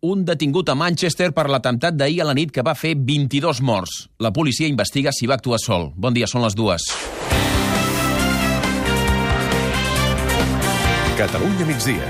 un 0.00 0.24
detingut 0.24 0.70
a 0.72 0.74
Manchester 0.74 1.28
per 1.36 1.46
l'atemptat 1.52 1.96
d'ahir 1.96 2.22
a 2.22 2.28
la 2.30 2.34
nit 2.36 2.52
que 2.54 2.64
va 2.64 2.74
fer 2.74 2.94
22 2.96 3.60
morts. 3.60 4.06
La 4.18 4.32
policia 4.32 4.68
investiga 4.68 5.12
si 5.12 5.28
va 5.28 5.36
actuar 5.36 5.60
sol. 5.60 5.90
Bon 5.96 6.14
dia, 6.16 6.28
són 6.30 6.44
les 6.46 6.56
dues. 6.56 6.88
Catalunya 11.20 11.68
migdia. 11.68 12.08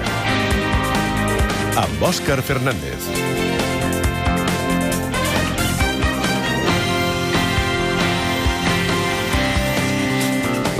Amb 1.82 2.06
Òscar 2.12 2.38
Fernández. 2.46 3.11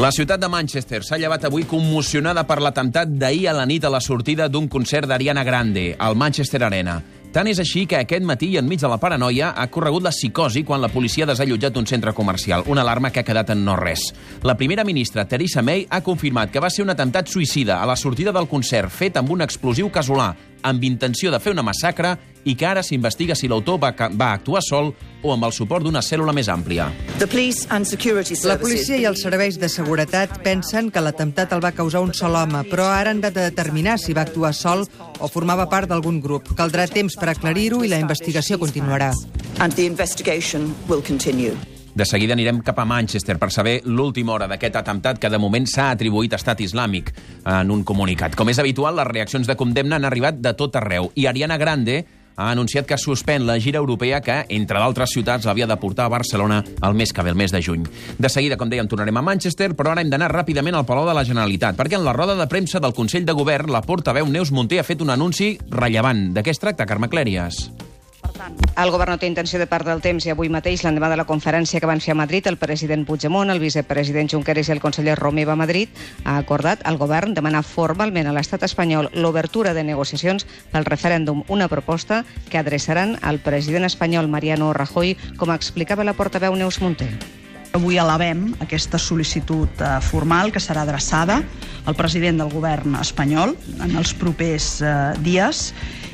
La 0.01 0.09
ciutat 0.17 0.41
de 0.41 0.49
Manchester 0.49 1.03
s'ha 1.05 1.19
llevat 1.21 1.43
avui 1.45 1.67
commocionada 1.69 2.47
per 2.49 2.57
l'atemptat 2.65 3.11
d'ahir 3.21 3.51
a 3.51 3.53
la 3.53 3.67
nit 3.69 3.85
a 3.85 3.91
la 3.93 3.99
sortida 4.01 4.47
d'un 4.49 4.65
concert 4.67 5.05
d'Ariana 5.05 5.43
Grande, 5.45 5.91
al 5.99 6.17
Manchester 6.17 6.63
Arena. 6.65 6.95
Tant 7.35 7.47
és 7.47 7.61
així 7.61 7.83
que 7.87 7.99
aquest 7.99 8.25
matí, 8.25 8.49
enmig 8.57 8.81
de 8.81 8.89
la 8.89 8.97
paranoia, 8.99 9.51
ha 9.53 9.67
corregut 9.69 10.03
la 10.03 10.11
psicosi 10.11 10.65
quan 10.65 10.81
la 10.81 10.89
policia 10.89 11.27
ha 11.27 11.29
desallotjat 11.29 11.77
un 11.77 11.87
centre 11.87 12.15
comercial, 12.17 12.65
una 12.67 12.81
alarma 12.81 13.13
que 13.13 13.21
ha 13.21 13.27
quedat 13.29 13.53
en 13.53 13.61
no 13.63 13.77
res. 13.77 14.09
La 14.43 14.57
primera 14.57 14.89
ministra, 14.89 15.27
Theresa 15.29 15.61
May, 15.61 15.85
ha 15.91 16.01
confirmat 16.01 16.51
que 16.51 16.65
va 16.65 16.73
ser 16.73 16.83
un 16.83 16.91
atemptat 16.97 17.29
suïcida 17.29 17.83
a 17.83 17.87
la 17.87 17.95
sortida 17.95 18.33
del 18.33 18.49
concert 18.49 18.89
fet 18.89 19.21
amb 19.21 19.37
un 19.37 19.45
explosiu 19.45 19.93
casolà, 19.93 20.33
amb 20.63 20.85
intenció 20.85 21.31
de 21.31 21.41
fer 21.41 21.53
una 21.55 21.65
massacre 21.67 22.17
i 22.45 22.55
que 22.57 22.67
ara 22.67 22.83
s'investiga 22.83 23.35
si 23.37 23.49
l'autor 23.49 23.79
va, 23.81 23.91
va 24.17 24.33
actuar 24.33 24.63
sol 24.65 24.93
o 25.23 25.33
amb 25.35 25.45
el 25.45 25.53
suport 25.53 25.85
d'una 25.85 26.01
cèl·lula 26.01 26.33
més 26.33 26.49
àmplia. 26.49 26.89
La 27.21 28.59
policia 28.61 28.97
i 28.97 29.05
els 29.09 29.25
serveis 29.25 29.59
de 29.61 29.69
seguretat 29.69 30.41
pensen 30.45 30.91
que 30.91 31.03
l'atemptat 31.05 31.53
el 31.53 31.65
va 31.65 31.75
causar 31.77 32.01
un 32.05 32.15
sol 32.17 32.39
home, 32.41 32.65
però 32.71 32.89
ara 32.93 33.13
han 33.13 33.21
de 33.21 33.33
determinar 33.35 33.99
si 34.01 34.17
va 34.17 34.25
actuar 34.25 34.55
sol 34.57 34.87
o 35.19 35.29
formava 35.29 35.69
part 35.69 35.91
d'algun 35.91 36.21
grup. 36.25 36.55
Caldrà 36.57 36.89
temps 36.89 37.19
per 37.21 37.35
aclarir-ho 37.35 37.85
i 37.85 37.93
la 37.93 38.01
investigació 38.01 38.59
continuarà. 38.59 39.13
And 39.59 39.77
the 39.77 39.85
investigation 39.85 40.73
will 40.89 41.05
continue. 41.05 41.57
De 41.95 42.07
seguida 42.07 42.37
anirem 42.37 42.61
cap 42.63 42.79
a 42.79 42.87
Manchester 42.87 43.37
per 43.39 43.51
saber 43.51 43.81
l'última 43.85 44.37
hora 44.37 44.47
d'aquest 44.51 44.79
atemptat 44.79 45.19
que 45.19 45.31
de 45.31 45.41
moment 45.43 45.67
s'ha 45.67 45.91
atribuït 45.91 46.33
a 46.33 46.39
estat 46.39 46.63
islàmic 46.63 47.11
en 47.45 47.71
un 47.75 47.83
comunicat. 47.85 48.37
Com 48.39 48.49
és 48.53 48.63
habitual, 48.63 48.97
les 49.01 49.11
reaccions 49.11 49.47
de 49.47 49.59
condemna 49.59 49.99
han 49.99 50.07
arribat 50.07 50.39
de 50.39 50.55
tot 50.55 50.79
arreu 50.79 51.11
i 51.19 51.27
Ariana 51.27 51.59
Grande 51.59 52.05
ha 52.41 52.51
anunciat 52.55 52.87
que 52.89 52.97
suspèn 52.97 53.45
la 53.45 53.59
gira 53.61 53.81
europea 53.83 54.21
que, 54.25 54.39
entre 54.57 54.81
d'altres 54.81 55.13
ciutats, 55.13 55.47
havia 55.51 55.67
de 55.69 55.77
portar 55.77 56.07
a 56.07 56.15
Barcelona 56.15 56.63
el 56.65 56.97
mes 56.97 57.13
que 57.13 57.23
ve, 57.27 57.35
el 57.35 57.37
mes 57.37 57.53
de 57.53 57.61
juny. 57.63 57.85
De 58.19 58.33
seguida, 58.33 58.57
com 58.57 58.71
dèiem, 58.71 58.89
tornarem 58.89 59.21
a 59.21 59.27
Manchester, 59.27 59.75
però 59.77 59.93
ara 59.93 60.05
hem 60.05 60.13
d'anar 60.13 60.33
ràpidament 60.33 60.79
al 60.79 60.89
Palau 60.89 61.09
de 61.11 61.17
la 61.17 61.27
Generalitat, 61.27 61.77
perquè 61.77 62.01
en 62.01 62.07
la 62.07 62.17
roda 62.17 62.39
de 62.39 62.49
premsa 62.49 62.81
del 62.81 62.97
Consell 62.97 63.29
de 63.29 63.37
Govern, 63.37 63.73
la 63.75 63.85
portaveu 63.85 64.31
Neus 64.31 64.55
Munté 64.57 64.81
ha 64.81 64.89
fet 64.89 65.05
un 65.05 65.13
anunci 65.13 65.57
rellevant. 65.69 66.31
De 66.33 66.47
què 66.47 66.55
es 66.55 66.63
tracta, 66.63 66.89
Carme 66.89 67.13
Clèries? 67.13 67.67
El 68.81 68.91
govern 68.93 69.13
no 69.13 69.19
té 69.21 69.29
intenció 69.29 69.59
de 69.61 69.67
perdre 69.69 69.93
el 69.93 70.01
temps 70.05 70.25
i 70.25 70.31
avui 70.33 70.49
mateix, 70.53 70.85
l'endemà 70.85 71.11
de 71.13 71.19
la 71.21 71.27
conferència 71.29 71.81
que 71.83 71.89
van 71.91 72.01
fer 72.01 72.15
a 72.15 72.19
Madrid, 72.21 72.47
el 72.49 72.57
president 72.61 73.05
Puigdemont, 73.09 73.51
el 73.53 73.61
vicepresident 73.61 74.31
Junqueras 74.33 74.71
i 74.71 74.75
el 74.75 74.81
conseller 74.81 75.19
Romeva 75.19 75.53
a 75.53 75.61
Madrid 75.61 75.91
ha 76.25 76.39
acordat 76.39 76.85
al 76.89 76.97
govern 77.01 77.35
demanar 77.37 77.63
formalment 77.67 78.31
a 78.31 78.33
l'estat 78.37 78.65
espanyol 78.65 79.11
l'obertura 79.13 79.75
de 79.77 79.85
negociacions 79.85 80.47
pel 80.73 80.89
referèndum, 80.89 81.45
una 81.49 81.69
proposta 81.69 82.25
que 82.49 82.59
adreçaran 82.59 83.19
al 83.21 83.43
president 83.45 83.85
espanyol 83.91 84.29
Mariano 84.29 84.73
Rajoy, 84.73 85.17
com 85.37 85.53
explicava 85.53 86.07
la 86.07 86.17
portaveu 86.17 86.57
Neus 86.57 86.81
Munté. 86.81 87.11
Avui 87.77 88.01
elevem 88.03 88.49
aquesta 88.65 88.99
sol·licitud 88.99 89.79
eh, 89.79 89.91
formal 90.03 90.51
que 90.51 90.63
serà 90.63 90.83
adreçada 90.83 91.39
al 91.87 91.95
president 91.95 92.41
del 92.41 92.51
govern 92.51 92.97
espanyol 92.99 93.55
en 93.79 93.95
els 94.01 94.11
propers 94.19 94.81
eh, 94.83 94.95
dies 95.23 95.69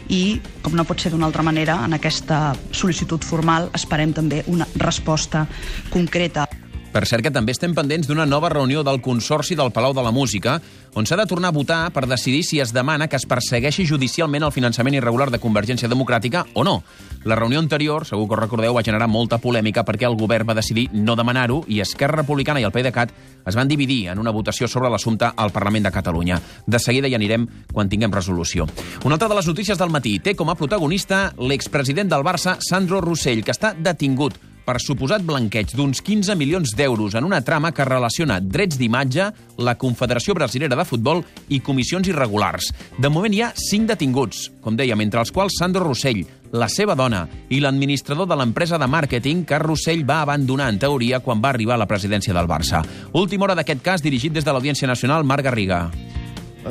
i, 0.09 0.41
com 0.63 0.77
no 0.77 0.85
pot 0.87 1.01
ser 1.01 1.11
d'una 1.13 1.27
altra 1.27 1.45
manera, 1.47 1.79
en 1.85 1.97
aquesta 1.97 2.55
sol·licitud 2.71 3.25
formal 3.25 3.71
esperem 3.75 4.13
també 4.17 4.43
una 4.53 4.69
resposta 4.83 5.47
concreta. 5.91 6.47
Per 6.97 7.05
cert 7.05 7.21
que 7.27 7.29
també 7.29 7.53
estem 7.53 7.75
pendents 7.77 8.09
d'una 8.09 8.25
nova 8.25 8.49
reunió 8.49 8.81
del 8.81 9.03
Consorci 9.05 9.53
del 9.53 9.69
Palau 9.69 9.93
de 9.93 10.01
la 10.01 10.15
Música, 10.17 10.55
on 10.97 11.05
s'ha 11.05 11.19
de 11.21 11.27
tornar 11.29 11.51
a 11.53 11.53
votar 11.53 11.91
per 11.93 12.07
decidir 12.09 12.41
si 12.49 12.57
es 12.65 12.73
demana 12.73 13.05
que 13.13 13.19
es 13.21 13.27
persegueixi 13.29 13.85
judicialment 13.85 14.47
el 14.47 14.55
finançament 14.55 14.97
irregular 14.97 15.27
de 15.29 15.41
Convergència 15.43 15.91
Democràtica 15.93 16.47
o 16.55 16.65
no. 16.65 16.79
La 17.29 17.37
reunió 17.37 17.61
anterior, 17.61 18.07
segur 18.09 18.25
que 18.31 18.33
ho 18.39 18.41
recordeu, 18.41 18.73
va 18.73 18.85
generar 18.87 19.11
molta 19.13 19.37
polèmica 19.37 19.85
perquè 19.85 20.09
el 20.09 20.17
govern 20.17 20.49
va 20.49 20.57
decidir 20.57 20.87
no 20.95 21.19
demanar-ho 21.21 21.67
i 21.69 21.83
Esquerra 21.85 22.23
Republicana 22.23 22.65
i 22.65 22.65
el 22.65 22.73
PDeCAT 22.73 23.13
es 23.45 23.61
van 23.61 23.69
dividir 23.69 24.07
en 24.09 24.25
una 24.25 24.33
votació 24.33 24.65
sobre 24.65 24.89
l'assumpte 24.89 25.29
al 25.37 25.53
Parlament 25.53 25.85
de 25.85 25.93
Catalunya. 25.93 26.41
De 26.65 26.81
seguida 26.81 27.13
hi 27.13 27.21
anirem 27.21 27.45
quan 27.75 27.93
tinguem 27.93 28.17
resolució. 28.17 28.65
Una 29.05 29.21
altra 29.21 29.29
de 29.29 29.37
les 29.37 29.53
notícies 29.53 29.77
del 29.77 29.93
matí 29.93 30.17
té 30.17 30.33
com 30.33 30.49
a 30.49 30.57
protagonista 30.57 31.27
l'expresident 31.37 32.09
del 32.09 32.25
Barça, 32.25 32.57
Sandro 32.57 33.05
Rossell, 33.05 33.45
que 33.45 33.53
està 33.53 33.77
detingut 33.77 34.41
per 34.67 34.81
suposat 34.83 35.23
blanqueig 35.25 35.73
d'uns 35.79 36.03
15 36.03 36.35
milions 36.37 36.75
d'euros 36.77 37.15
en 37.15 37.25
una 37.25 37.41
trama 37.47 37.71
que 37.73 37.87
relaciona 37.87 38.41
drets 38.43 38.77
d'imatge, 38.81 39.31
la 39.63 39.77
Confederació 39.79 40.35
Brasilera 40.35 40.77
de 40.77 40.85
Futbol 40.85 41.23
i 41.49 41.61
comissions 41.63 42.11
irregulars. 42.11 42.73
De 42.99 43.11
moment 43.13 43.33
hi 43.33 43.45
ha 43.47 43.53
cinc 43.57 43.87
detinguts, 43.93 44.49
com 44.61 44.77
dèiem, 44.77 45.07
entre 45.07 45.23
els 45.23 45.33
quals 45.33 45.57
Sandro 45.61 45.87
Rossell, 45.87 46.25
la 46.53 46.69
seva 46.71 46.95
dona 46.99 47.25
i 47.51 47.61
l'administrador 47.63 48.29
de 48.29 48.39
l'empresa 48.39 48.79
de 48.79 48.91
màrqueting 48.91 49.45
que 49.47 49.63
Rossell 49.63 50.05
va 50.09 50.21
abandonar 50.25 50.69
en 50.73 50.83
teoria 50.83 51.23
quan 51.23 51.43
va 51.43 51.55
arribar 51.55 51.77
a 51.77 51.83
la 51.85 51.91
presidència 51.91 52.35
del 52.35 52.51
Barça. 52.51 52.83
Última 53.13 53.47
hora 53.47 53.59
d'aquest 53.59 53.83
cas 53.83 54.03
dirigit 54.03 54.35
des 54.35 54.45
de 54.45 54.53
l'Audiència 54.53 54.91
Nacional, 54.91 55.25
Marc 55.25 55.47
Garriga. 55.47 55.87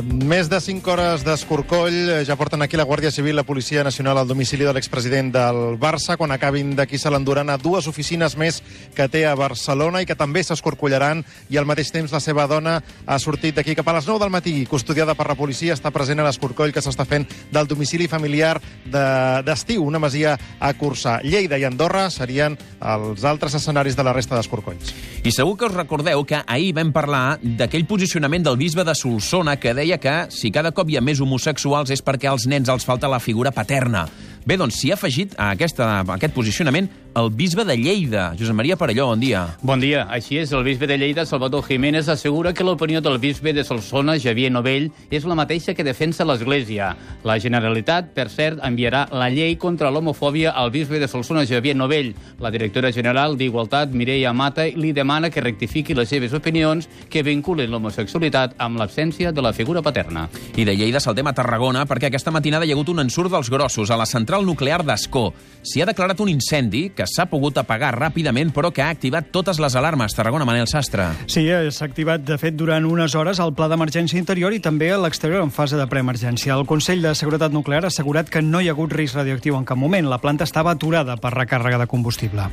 Més 0.03 0.50
de 0.51 0.57
5 0.59 0.91
hores 0.91 1.22
d'escorcoll. 1.23 2.25
Ja 2.28 2.35
porten 2.35 2.59
aquí 2.66 2.75
la 2.75 2.83
Guàrdia 2.83 3.13
Civil, 3.16 3.38
la 3.38 3.45
Policia 3.47 3.83
Nacional 3.83 4.17
al 4.19 4.28
domicili 4.28 4.66
de 4.67 4.73
l'expresident 4.75 5.29
del 5.31 5.78
Barça. 5.79 6.17
Quan 6.19 6.33
acabin 6.35 6.73
d'aquí 6.75 7.00
se 7.00 7.07
l'enduran 7.09 7.47
a 7.50 7.56
dues 7.56 7.88
oficines 7.88 8.35
més 8.35 8.59
que 8.95 9.07
té 9.07 9.23
a 9.23 9.38
Barcelona 9.39 10.01
i 10.03 10.09
que 10.09 10.19
també 10.19 10.44
s'escorcollaran. 10.44 11.23
I 11.47 11.61
al 11.61 11.69
mateix 11.69 11.94
temps 11.95 12.11
la 12.11 12.19
seva 12.19 12.44
dona 12.51 12.81
ha 13.05 13.19
sortit 13.23 13.55
d'aquí 13.55 13.78
cap 13.79 13.88
a 13.88 13.95
les 13.95 14.09
9 14.09 14.19
del 14.19 14.35
matí, 14.35 14.57
custodiada 14.67 15.16
per 15.16 15.29
la 15.31 15.39
policia. 15.39 15.79
Està 15.79 15.94
present 15.95 16.19
a 16.19 16.28
l'escorcoll 16.28 16.75
que 16.75 16.84
s'està 16.84 17.07
fent 17.07 17.23
del 17.55 17.72
domicili 17.72 18.11
familiar 18.11 18.57
d'estiu, 18.84 19.79
de, 19.79 19.88
una 19.88 20.03
masia 20.03 20.35
a 20.59 20.73
Cursà. 20.75 21.22
Lleida 21.23 21.55
i 21.55 21.63
Andorra 21.63 22.09
serien 22.11 22.59
els 22.81 23.23
altres 23.23 23.55
escenaris 23.55 23.95
de 23.95 24.03
la 24.03 24.11
resta 24.11 24.35
d'escorcolls. 24.35 24.91
I 25.25 25.31
segur 25.33 25.55
que 25.57 25.65
us 25.65 25.73
recordeu 25.73 26.21
que 26.29 26.37
ahir 26.45 26.75
vam 26.77 26.91
parlar 26.93 27.39
d'aquell 27.41 27.87
posicionament 27.89 28.43
del 28.45 28.59
bisbe 28.59 28.83
de 28.85 28.93
Solsona 28.93 29.55
que 29.57 29.71
deia 29.73 29.97
que 29.97 30.13
si 30.29 30.51
cada 30.53 30.69
cop 30.69 30.91
hi 30.91 30.99
ha 30.99 31.01
més 31.01 31.17
homosexuals 31.17 31.89
és 31.89 32.03
perquè 32.05 32.29
als 32.29 32.45
nens 32.45 32.69
els 32.69 32.85
falta 32.85 33.09
la 33.09 33.17
figura 33.17 33.49
paterna. 33.49 34.03
Bé, 34.45 34.53
doncs 34.61 34.77
s'hi 34.77 34.91
ha 34.93 34.99
afegit 34.99 35.33
a, 35.33 35.49
aquesta, 35.55 35.87
a 36.03 36.19
aquest 36.19 36.35
posicionament 36.35 36.91
el 37.15 37.29
bisbe 37.29 37.63
de 37.63 37.77
Lleida. 37.77 38.35
Josep 38.37 38.53
Maria 38.53 38.75
Parelló, 38.75 39.07
bon 39.07 39.19
dia. 39.19 39.55
Bon 39.61 39.79
dia. 39.79 40.03
Així 40.11 40.35
és, 40.37 40.51
el 40.51 40.65
bisbe 40.67 40.87
de 40.87 40.97
Lleida, 40.99 41.25
Salvador 41.25 41.63
Jiménez, 41.63 42.09
assegura 42.11 42.51
que 42.53 42.63
l'opinió 42.63 42.99
del 42.99 43.19
bisbe 43.19 43.53
de 43.53 43.63
Solsona, 43.63 44.17
Javier 44.19 44.51
Novell, 44.51 44.89
és 45.09 45.23
la 45.23 45.37
mateixa 45.39 45.73
que 45.73 45.85
defensa 45.87 46.25
l'Església. 46.27 46.91
La 47.23 47.37
Generalitat, 47.39 48.11
per 48.13 48.27
cert, 48.29 48.59
enviarà 48.67 49.05
la 49.15 49.29
llei 49.31 49.55
contra 49.55 49.91
l'homofòbia 49.91 50.51
al 50.51 50.73
bisbe 50.75 50.99
de 50.99 51.07
Solsona, 51.07 51.45
Javier 51.47 51.77
Novell. 51.79 52.11
La 52.43 52.51
directora 52.51 52.91
general 52.91 53.37
d'Igualtat, 53.39 53.95
Mireia 53.95 54.33
Mata, 54.33 54.67
li 54.67 54.91
demana 54.91 55.31
que 55.31 55.43
rectifiqui 55.43 55.95
les 55.95 56.11
seves 56.11 56.35
opinions 56.35 56.89
que 57.09 57.23
vinculen 57.23 57.71
l'homosexualitat 57.71 58.59
amb 58.59 58.81
l'absència 58.81 59.31
de 59.31 59.41
la 59.41 59.53
figura 59.53 59.81
paterna. 59.81 60.27
I 60.57 60.67
de 60.67 60.75
Lleida 60.75 60.99
saltem 60.99 61.31
a 61.31 61.35
Tarragona 61.37 61.87
perquè 61.87 62.11
aquesta 62.11 62.35
matinada 62.35 62.67
hi 62.67 62.75
ha 62.75 62.75
hagut 62.75 62.91
un 62.91 62.99
ensurt 63.07 63.31
dels 63.31 63.49
grossos 63.49 63.89
a 63.89 63.99
la 63.99 64.05
central 64.09 64.43
nuclear 64.43 64.83
d'Escó. 64.83 65.29
S'hi 65.63 65.81
ha 65.81 65.87
declarat 65.87 66.19
un 66.19 66.29
incendi 66.29 66.89
que 66.91 67.04
s'ha 67.09 67.27
pogut 67.31 67.57
apagar 67.57 67.93
ràpidament, 67.97 68.53
però 68.55 68.71
que 68.73 68.83
ha 68.83 68.89
activat 68.93 69.31
totes 69.31 69.59
les 69.61 69.75
alarmes. 69.75 70.16
Tarragona, 70.16 70.45
Manel 70.45 70.67
Sastre. 70.67 71.07
Sí, 71.27 71.47
s'ha 71.47 71.85
activat, 71.88 72.25
de 72.25 72.38
fet, 72.41 72.55
durant 72.57 72.85
unes 72.85 73.16
hores 73.16 73.39
el 73.43 73.55
pla 73.57 73.69
d'emergència 73.71 74.19
interior 74.19 74.53
i 74.53 74.61
també 74.63 74.91
a 74.91 75.01
l'exterior 75.01 75.43
en 75.43 75.53
fase 75.55 75.79
de 75.79 75.88
preemergència. 75.88 76.55
El 76.55 76.67
Consell 76.69 77.03
de 77.05 77.16
Seguretat 77.16 77.55
Nuclear 77.55 77.83
ha 77.85 77.93
assegurat 77.93 78.29
que 78.29 78.43
no 78.45 78.61
hi 78.61 78.69
ha 78.69 78.75
hagut 78.77 78.93
risc 78.93 79.17
radioactiu 79.17 79.59
en 79.59 79.66
cap 79.66 79.78
moment. 79.78 80.09
La 80.09 80.22
planta 80.23 80.47
estava 80.47 80.75
aturada 80.75 81.17
per 81.17 81.35
recàrrega 81.35 81.81
de 81.81 81.91
combustible. 81.91 82.49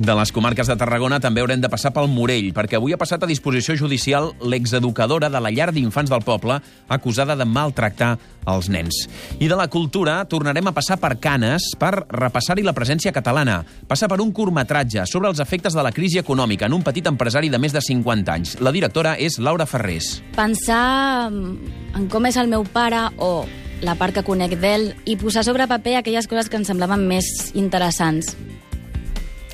De 0.00 0.14
les 0.16 0.30
comarques 0.32 0.64
de 0.64 0.74
Tarragona 0.80 1.18
també 1.20 1.42
haurem 1.42 1.60
de 1.60 1.68
passar 1.68 1.90
pel 1.92 2.06
Morell, 2.08 2.54
perquè 2.56 2.78
avui 2.78 2.94
ha 2.94 2.98
passat 3.00 3.20
a 3.20 3.28
disposició 3.28 3.74
judicial 3.76 4.30
l'exeducadora 4.40 5.28
de 5.28 5.40
la 5.44 5.50
llar 5.52 5.66
d'infants 5.76 6.08
del 6.08 6.22
poble 6.24 6.56
acusada 6.88 7.34
de 7.36 7.44
maltractar 7.44 8.14
els 8.48 8.70
nens. 8.72 9.02
I 9.36 9.50
de 9.52 9.58
la 9.60 9.68
cultura 9.68 10.14
tornarem 10.24 10.70
a 10.70 10.72
passar 10.72 10.96
per 11.02 11.18
Canes 11.20 11.74
per 11.76 12.06
repassar-hi 12.08 12.64
la 12.64 12.72
presència 12.72 13.12
catalana. 13.12 13.58
Passa 13.90 14.08
per 14.08 14.22
un 14.24 14.32
curtmetratge 14.32 15.04
sobre 15.04 15.28
els 15.28 15.42
efectes 15.44 15.76
de 15.76 15.84
la 15.84 15.92
crisi 15.92 16.16
econòmica 16.22 16.64
en 16.64 16.78
un 16.78 16.86
petit 16.86 17.04
empresari 17.04 17.52
de 17.52 17.60
més 17.60 17.76
de 17.76 17.82
50 17.84 18.32
anys. 18.32 18.54
La 18.64 18.72
directora 18.72 19.18
és 19.20 19.36
Laura 19.36 19.66
Ferrés. 19.68 20.22
Pensar 20.32 21.28
en 21.28 22.08
com 22.08 22.24
és 22.24 22.40
el 22.40 22.48
meu 22.48 22.64
pare 22.64 23.10
o 23.20 23.44
la 23.84 23.98
part 24.00 24.16
que 24.16 24.24
conec 24.24 24.56
d'ell 24.64 24.94
i 25.04 25.18
posar 25.20 25.44
sobre 25.44 25.68
paper 25.68 25.98
aquelles 26.00 26.28
coses 26.28 26.48
que 26.48 26.56
ens 26.56 26.72
semblaven 26.72 27.04
més 27.04 27.50
interessants 27.52 28.32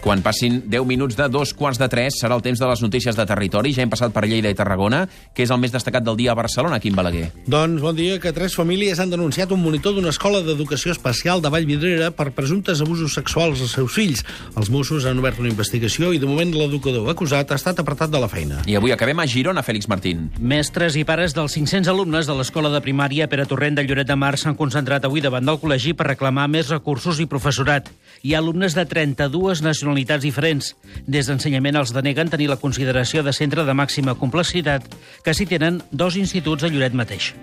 Quan 0.07 0.21
passin 0.23 0.61
10 0.71 0.87
minuts 0.87 1.17
de 1.19 1.27
dos 1.27 1.51
quarts 1.51 1.81
de 1.83 1.89
tres 1.91 2.15
serà 2.21 2.37
el 2.37 2.43
temps 2.45 2.61
de 2.63 2.67
les 2.71 2.79
notícies 2.79 3.17
de 3.19 3.25
territori. 3.27 3.73
Ja 3.75 3.83
hem 3.83 3.91
passat 3.91 4.13
per 4.15 4.23
Lleida 4.23 4.53
i 4.53 4.55
Tarragona, 4.55 5.01
que 5.35 5.43
és 5.43 5.51
el 5.51 5.59
més 5.59 5.73
destacat 5.75 6.05
del 6.07 6.15
dia 6.15 6.31
a 6.31 6.37
Barcelona, 6.39 6.79
Quim 6.79 6.95
Balaguer. 6.95 7.33
Doncs 7.51 7.83
bon 7.83 7.97
dia, 7.99 8.21
que 8.23 8.31
tres 8.31 8.55
famílies 8.55 9.01
han 9.03 9.11
denunciat 9.11 9.51
un 9.51 9.65
monitor 9.65 9.97
d'una 9.97 10.13
escola 10.15 10.45
d'educació 10.47 10.95
especial 10.95 11.43
de 11.43 11.51
Vallvidrera 11.51 12.13
per 12.15 12.29
presumptes 12.37 12.85
abusos 12.85 13.17
sexuals 13.19 13.65
als 13.65 13.75
seus 13.75 13.97
fills. 13.97 14.23
Els 14.55 14.71
Mossos 14.71 15.09
han 15.11 15.19
obert 15.19 15.41
una 15.43 15.51
investigació 15.51 16.13
i 16.15 16.23
de 16.23 16.31
moment 16.31 16.55
l'educador 16.55 17.11
acusat 17.11 17.51
ha 17.51 17.59
estat 17.59 17.83
apartat 17.83 18.15
de 18.15 18.23
la 18.23 18.31
feina. 18.31 18.63
I 18.71 18.79
avui 18.79 18.95
acabem 18.95 19.19
a 19.19 19.27
Girona, 19.27 19.67
Fèlix 19.67 19.91
Martín. 19.91 20.31
Mestres 20.39 20.95
i 20.95 21.03
pares 21.03 21.35
dels 21.35 21.59
500 21.59 21.91
alumnes 21.91 22.31
de 22.31 22.39
l'escola 22.39 22.71
de 22.71 22.85
primària 22.87 23.27
Pere 23.27 23.49
Torrent 23.51 23.75
de 23.75 23.83
Lloret 23.83 24.07
de 24.07 24.15
Mar 24.15 24.37
s'han 24.39 24.55
concentrat 24.55 25.11
avui 25.11 25.27
davant 25.27 25.51
del 25.51 25.59
col·legi 25.59 25.99
per 25.99 26.13
reclamar 26.13 26.47
més 26.47 26.71
recursos 26.71 27.19
i 27.19 27.27
professorat. 27.27 27.91
Hi 28.23 28.39
ha 28.39 28.45
alumnes 28.45 28.79
de 28.79 28.87
32 28.87 29.67
nacionalitats 29.67 29.96
diferents. 30.23 30.75
Des 31.07 31.27
d'ensenyament 31.27 31.77
els 31.77 31.95
deneguen 31.97 32.29
tenir 32.29 32.51
la 32.51 32.61
consideració 32.61 33.23
de 33.23 33.33
centre 33.33 33.65
de 33.65 33.75
màxima 33.75 34.15
complexitat, 34.15 34.85
que 35.25 35.35
s'hi 35.35 35.47
tenen 35.47 35.83
dos 35.91 36.17
instituts 36.17 36.65
a 36.65 36.73
Lloret 36.73 36.95
mateix. 36.95 37.35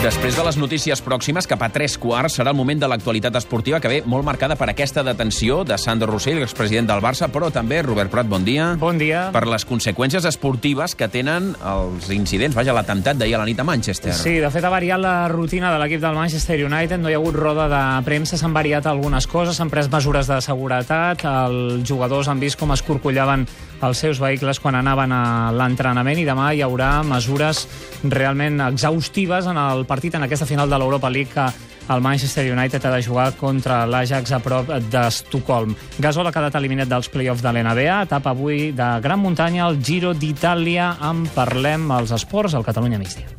Després 0.00 0.32
de 0.32 0.40
les 0.46 0.56
notícies 0.56 1.02
pròximes, 1.04 1.44
cap 1.44 1.60
a 1.60 1.66
tres 1.68 1.98
quarts, 2.00 2.38
serà 2.38 2.54
el 2.54 2.56
moment 2.56 2.78
de 2.80 2.88
l'actualitat 2.88 3.34
esportiva 3.36 3.82
que 3.84 3.90
ve 3.92 3.98
molt 4.08 4.24
marcada 4.24 4.54
per 4.56 4.70
aquesta 4.72 5.02
detenció 5.04 5.58
de 5.68 5.76
Sandro 5.76 6.08
Rossell, 6.08 6.40
expresident 6.40 6.88
del 6.88 7.02
Barça, 7.04 7.28
però 7.28 7.50
també, 7.52 7.82
Robert 7.84 8.08
Prat, 8.08 8.24
bon 8.24 8.40
dia. 8.46 8.70
Bon 8.80 8.96
dia. 8.96 9.26
Per 9.34 9.42
les 9.44 9.66
conseqüències 9.68 10.24
esportives 10.24 10.96
que 10.96 11.10
tenen 11.12 11.50
els 11.68 12.08
incidents, 12.16 12.56
vaja, 12.56 12.72
l'atemptat 12.72 13.20
d'ahir 13.20 13.36
a 13.36 13.42
la 13.42 13.48
nit 13.50 13.60
a 13.60 13.66
Manchester. 13.68 14.14
Sí, 14.16 14.38
de 14.40 14.48
fet 14.48 14.64
ha 14.64 14.72
variat 14.72 15.04
la 15.04 15.28
rutina 15.28 15.68
de 15.74 15.82
l'equip 15.84 16.00
del 16.00 16.16
Manchester 16.16 16.56
United, 16.64 16.96
no 16.96 17.12
hi 17.12 17.18
ha 17.18 17.20
hagut 17.20 17.36
roda 17.36 17.68
de 17.68 17.82
premsa, 18.08 18.40
s'han 18.40 18.56
variat 18.56 18.88
algunes 18.88 19.28
coses, 19.28 19.60
s'han 19.60 19.68
pres 19.68 19.92
mesures 19.92 20.32
de 20.32 20.40
seguretat, 20.40 21.26
els 21.28 21.84
jugadors 21.84 22.32
han 22.32 22.40
vist 22.40 22.56
com 22.56 22.72
es 22.72 22.80
corcollaven 22.88 23.44
els 23.86 23.98
seus 23.98 24.20
vehicles 24.20 24.60
quan 24.60 24.76
anaven 24.76 25.12
a 25.12 25.24
l'entrenament 25.56 26.20
i 26.20 26.26
demà 26.28 26.50
hi 26.52 26.62
haurà 26.64 27.00
mesures 27.06 27.66
realment 28.04 28.60
exhaustives 28.68 29.48
en 29.50 29.60
el 29.60 29.86
partit 29.88 30.14
en 30.14 30.26
aquesta 30.26 30.48
final 30.48 30.70
de 30.70 30.78
l'Europa 30.78 31.10
League 31.10 31.32
que 31.34 31.48
el 31.90 32.00
Manchester 32.00 32.44
United 32.52 32.84
ha 32.86 32.92
de 32.94 33.02
jugar 33.02 33.32
contra 33.34 33.82
l'Ajax 33.86 34.30
a 34.36 34.38
prop 34.38 34.68
d'Estocolm. 34.92 35.74
Gasol 35.98 36.30
ha 36.30 36.34
quedat 36.34 36.60
eliminat 36.60 36.90
dels 36.90 37.10
play-offs 37.10 37.42
de 37.42 37.50
l'NBA, 37.50 38.02
etapa 38.06 38.30
avui 38.30 38.70
de 38.76 38.92
gran 39.02 39.18
muntanya, 39.18 39.66
el 39.66 39.82
Giro 39.82 40.14
d'Itàlia. 40.14 40.92
En 41.10 41.26
parlem 41.34 41.90
als 41.90 42.14
esports 42.14 42.54
al 42.54 42.66
Catalunya 42.66 43.00
Migdia. 43.00 43.30